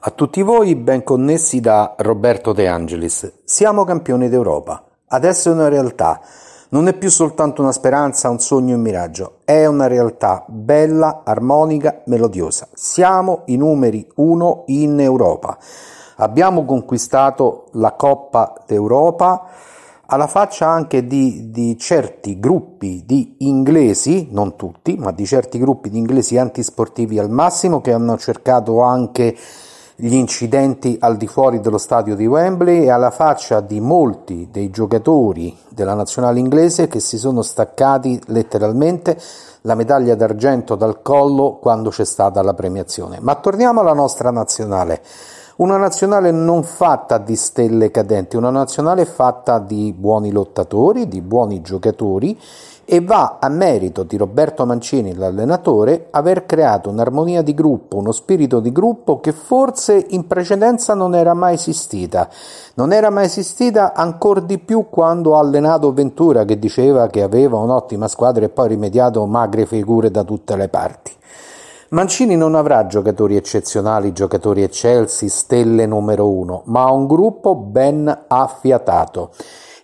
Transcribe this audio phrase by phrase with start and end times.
[0.00, 3.40] A tutti voi ben connessi da Roberto De Angelis.
[3.42, 4.84] Siamo campioni d'Europa.
[5.08, 6.20] Adesso è una realtà.
[6.68, 9.38] Non è più soltanto una speranza, un sogno, un miraggio.
[9.44, 12.68] È una realtà bella, armonica, melodiosa.
[12.74, 15.58] Siamo i numeri uno in Europa.
[16.18, 19.46] Abbiamo conquistato la Coppa d'Europa
[20.06, 25.90] alla faccia anche di, di, certi gruppi di inglesi, non tutti, ma di certi gruppi
[25.90, 29.36] di inglesi antisportivi al massimo che hanno cercato anche
[30.00, 34.70] gli incidenti al di fuori dello stadio di Wembley e alla faccia di molti dei
[34.70, 39.20] giocatori della nazionale inglese che si sono staccati letteralmente
[39.62, 43.18] la medaglia d'argento dal collo quando c'è stata la premiazione.
[43.20, 45.02] Ma torniamo alla nostra nazionale.
[45.58, 51.62] Una nazionale non fatta di stelle cadenti, una nazionale fatta di buoni lottatori, di buoni
[51.62, 52.38] giocatori
[52.84, 58.60] e va a merito di Roberto Mancini, l'allenatore, aver creato un'armonia di gruppo, uno spirito
[58.60, 62.28] di gruppo che forse in precedenza non era mai esistita.
[62.74, 67.58] Non era mai esistita ancora di più quando ha allenato Ventura che diceva che aveva
[67.58, 71.16] un'ottima squadra e poi rimediato magre figure da tutte le parti.
[71.90, 78.24] Mancini non avrà giocatori eccezionali, giocatori eccelsi, stelle numero uno, ma ha un gruppo ben
[78.28, 79.30] affiatato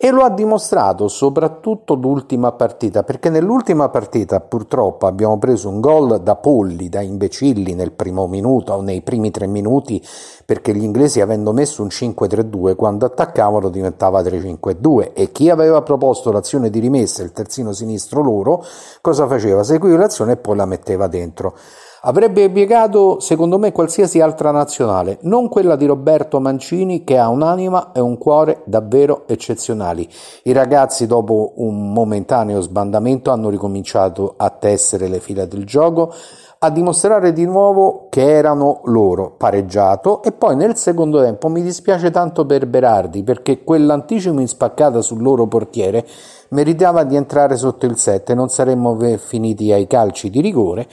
[0.00, 6.20] e lo ha dimostrato soprattutto l'ultima partita, perché nell'ultima partita purtroppo abbiamo preso un gol
[6.22, 10.00] da polli, da imbecilli nel primo minuto o nei primi tre minuti,
[10.46, 16.30] perché gli inglesi avendo messo un 5-3-2 quando attaccavano diventava 3-5-2 e chi aveva proposto
[16.30, 18.64] l'azione di rimessa, il terzino sinistro loro,
[19.00, 19.64] cosa faceva?
[19.64, 21.56] Seguiva l'azione e poi la metteva dentro.
[22.02, 27.90] Avrebbe piegato, secondo me, qualsiasi altra nazionale, non quella di Roberto Mancini che ha un'anima
[27.90, 30.08] e un cuore davvero eccezionali.
[30.44, 36.12] I ragazzi, dopo un momentaneo sbandamento, hanno ricominciato a tessere le fila del gioco,
[36.60, 42.10] a dimostrare di nuovo che erano loro, pareggiato e poi nel secondo tempo mi dispiace
[42.10, 46.04] tanto per Berardi perché quell'anticipo in spaccata sul loro portiere
[46.48, 50.88] meritava di entrare sotto il 7, non saremmo finiti ai calci di rigore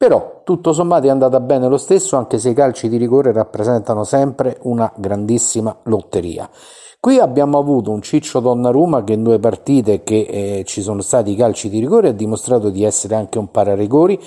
[0.00, 4.02] però tutto sommato è andata bene lo stesso, anche se i calci di rigore rappresentano
[4.02, 6.48] sempre una grandissima lotteria.
[6.98, 11.32] Qui abbiamo avuto un Ciccio Donnarumma che in due partite che eh, ci sono stati
[11.32, 14.18] i calci di rigore ha dimostrato di essere anche un pararigori,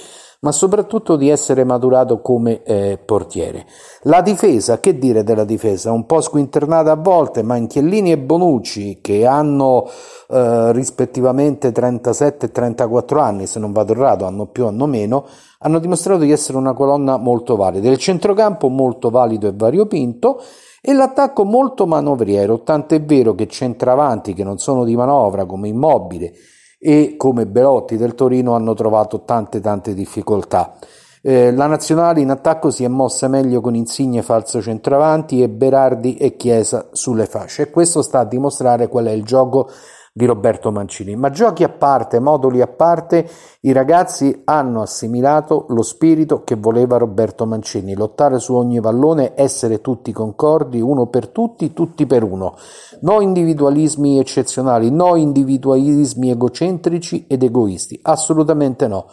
[0.41, 3.65] ma soprattutto di essere maturato come eh, portiere.
[4.03, 5.91] La difesa, che dire della difesa?
[5.91, 9.89] Un po' squinternata a volte, ma Anchiellini e Bonucci, che hanno
[10.29, 15.25] eh, rispettivamente 37 e 34 anni, se non vado errato, hanno più, hanno meno,
[15.63, 17.89] hanno dimostrato di essere una colonna molto valida.
[17.89, 20.41] Il centrocampo molto valido e variopinto
[20.81, 26.33] e l'attacco molto manovriero, tant'è vero che centravanti che non sono di manovra come Immobile
[26.77, 30.75] e come Belotti del Torino hanno trovato tante tante difficoltà.
[31.21, 36.17] Eh, la nazionale in attacco si è mossa meglio con Insigne falso centravanti e Berardi
[36.17, 39.69] e Chiesa sulle fasce e questo sta a dimostrare qual è il gioco
[40.15, 41.15] di Roberto Mancini.
[41.15, 43.27] Ma giochi a parte, moduli a parte,
[43.61, 49.81] i ragazzi hanno assimilato lo spirito che voleva Roberto Mancini, lottare su ogni pallone, essere
[49.81, 52.55] tutti concordi, uno per tutti, tutti per uno.
[53.01, 59.07] No individualismi eccezionali, no individualismi egocentrici ed egoisti, assolutamente no.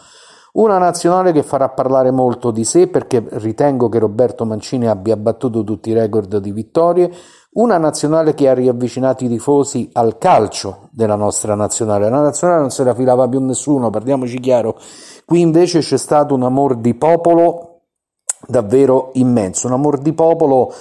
[0.52, 5.62] Una nazionale che farà parlare molto di sé perché ritengo che Roberto Mancini abbia battuto
[5.62, 7.10] tutti i record di vittorie,
[7.52, 12.08] una nazionale che ha riavvicinato i tifosi al calcio della nostra nazionale.
[12.08, 14.78] La nazionale non se la filava più nessuno, parliamoci chiaro.
[15.24, 17.82] Qui invece c'è stato un amor di popolo
[18.46, 20.72] davvero immenso, un amor di popolo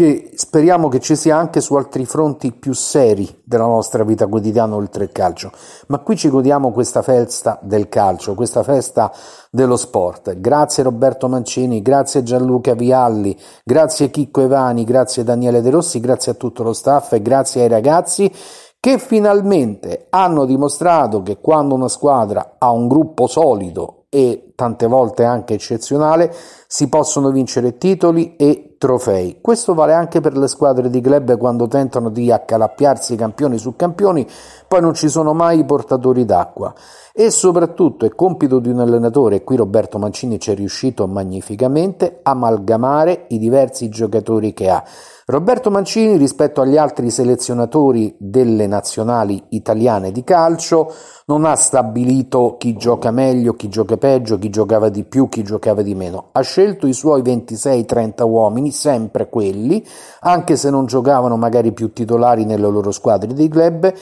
[0.00, 4.74] che speriamo che ci sia anche su altri fronti più seri della nostra vita quotidiana
[4.74, 5.52] oltre il calcio.
[5.88, 9.12] Ma qui ci godiamo questa festa del calcio, questa festa
[9.50, 10.40] dello sport.
[10.40, 16.36] Grazie Roberto Mancini, grazie Gianluca Vialli, grazie Chicco Evani, grazie Daniele De Rossi, grazie a
[16.36, 18.32] tutto lo staff e grazie ai ragazzi
[18.80, 25.24] che finalmente hanno dimostrato che quando una squadra ha un gruppo solido e tante volte
[25.24, 26.34] anche eccezionale
[26.66, 29.40] si possono vincere titoli e trofei.
[29.42, 34.26] Questo vale anche per le squadre di club quando tentano di accalappiarsi campioni su campioni,
[34.66, 36.72] poi non ci sono mai i portatori d'acqua.
[37.12, 42.20] E soprattutto è compito di un allenatore, e qui Roberto Mancini ci è riuscito magnificamente,
[42.22, 44.82] amalgamare i diversi giocatori che ha.
[45.26, 50.92] Roberto Mancini rispetto agli altri selezionatori delle nazionali italiane di calcio
[51.26, 55.82] non ha stabilito chi gioca meglio, chi gioca peggio, chi giocava di più, chi giocava
[55.82, 56.30] di meno.
[56.32, 59.84] Ha scelto i suoi 26-30 uomini, sempre quelli,
[60.20, 63.92] anche se non giocavano magari più titolari nelle loro squadre di club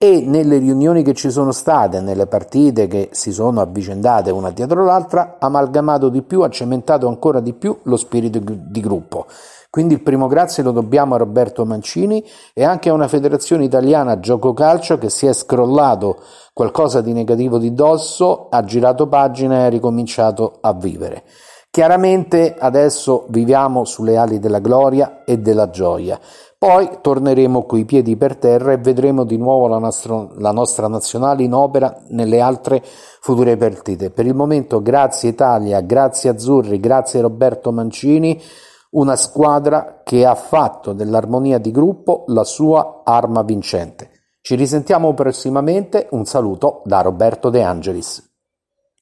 [0.00, 4.84] e nelle riunioni che ci sono state, nelle partite che si sono avvicendate una dietro
[4.84, 9.26] l'altra, amalgamato di più, ha cementato ancora di più lo spirito di gruppo.
[9.70, 12.24] Quindi il primo grazie lo dobbiamo a Roberto Mancini
[12.54, 16.22] e anche a una federazione italiana gioco calcio che si è scrollato
[16.54, 21.24] qualcosa di negativo di dosso, ha girato pagina e ha ricominciato a vivere.
[21.70, 26.18] Chiaramente adesso viviamo sulle ali della gloria e della gioia.
[26.58, 31.44] Poi torneremo coi piedi per terra e vedremo di nuovo la, nostro, la nostra nazionale
[31.44, 34.10] in opera nelle altre future partite.
[34.10, 38.42] Per il momento grazie Italia, grazie Azzurri, grazie Roberto Mancini,
[38.90, 44.10] una squadra che ha fatto dell'armonia di gruppo la sua arma vincente.
[44.40, 48.27] Ci risentiamo prossimamente, un saluto da Roberto De Angelis.